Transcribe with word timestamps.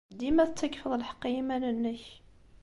Dima 0.19 0.45
tettakfeḍ 0.49 0.93
lḥeqq 1.01 1.21
i 1.27 1.31
yiman-nnek. 1.33 2.03